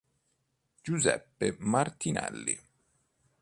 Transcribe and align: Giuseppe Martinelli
Giuseppe 0.81 1.57
Martinelli 1.59 2.57